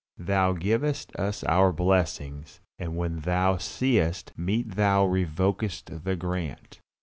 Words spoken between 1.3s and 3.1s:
our blessings; and